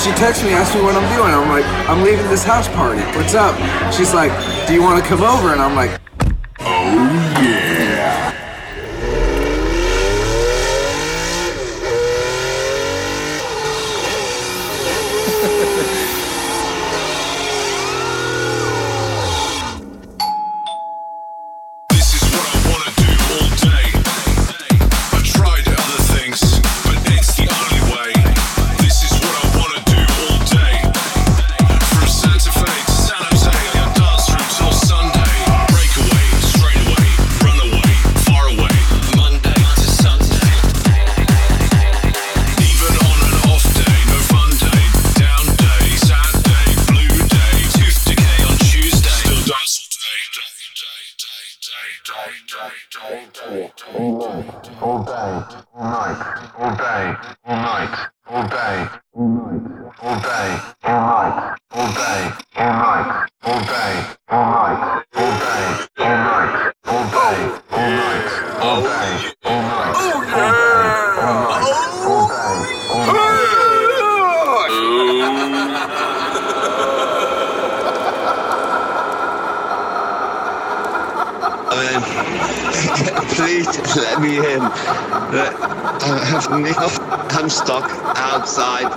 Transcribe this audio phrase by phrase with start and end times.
[0.00, 1.30] she texts me, asks me what I'm doing.
[1.30, 3.02] I'm like, I'm leaving this house party.
[3.18, 3.54] What's up?
[3.92, 4.32] She's like,
[4.66, 5.52] Do you want to come over?
[5.52, 5.99] And I'm like,
[86.50, 86.64] I'm
[87.44, 88.92] uh, stuck outside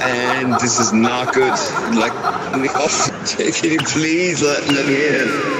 [0.00, 1.50] and this is not good.
[1.96, 2.12] Like,
[3.38, 5.57] it, please let, let me in.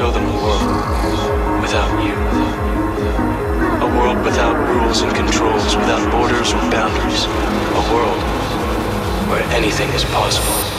[0.00, 2.14] show them a world without you.
[3.84, 7.26] A world without rules and controls, without borders or boundaries.
[7.26, 8.18] A world
[9.28, 10.69] where anything is possible.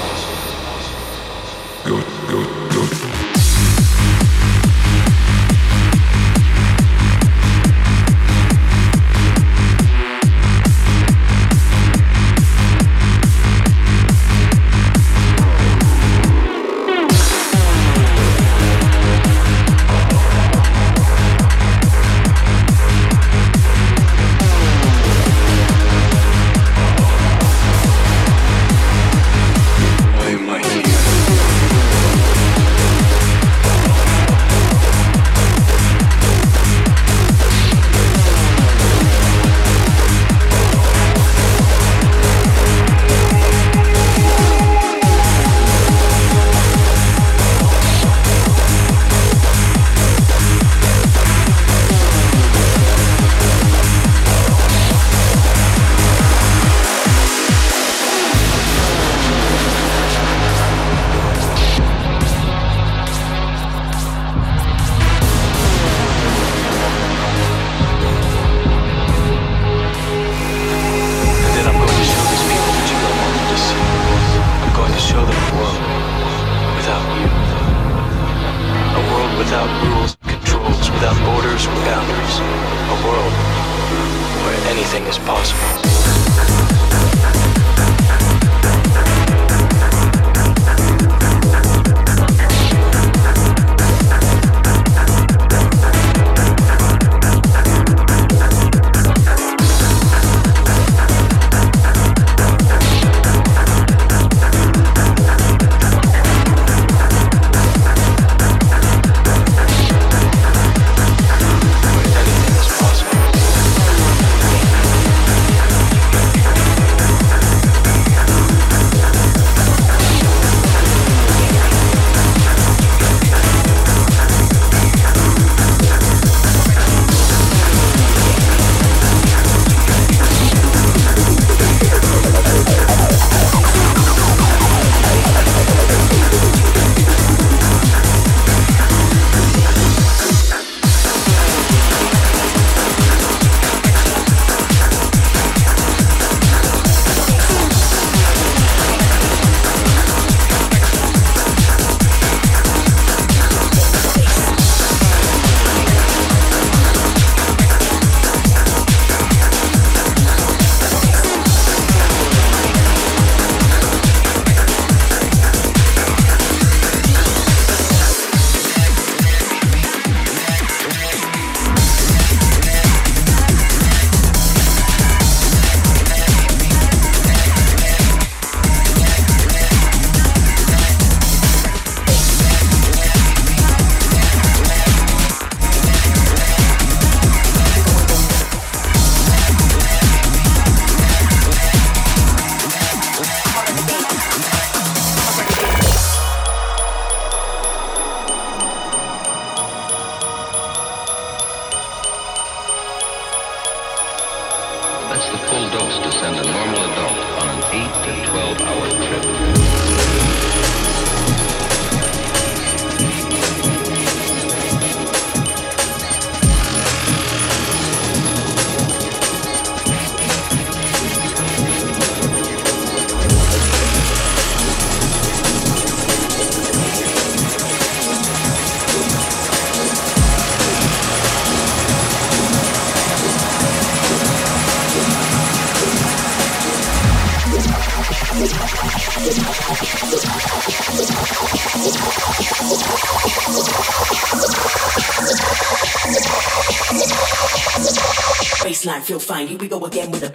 [249.01, 249.47] feel fine.
[249.47, 250.30] Here we go again with a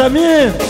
[0.00, 0.69] Amém.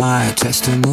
[0.00, 0.89] My testimony.